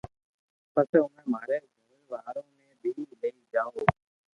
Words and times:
پسي 0.73 0.97
اووي 1.03 1.23
ماري 1.33 1.57
گھر 1.75 2.01
وارو 2.11 2.43
ني 2.55 2.67
بي 2.81 2.91
لئي 3.23 3.41
جاو 3.53 3.71